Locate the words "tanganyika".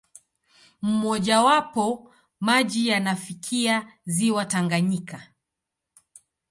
4.45-5.27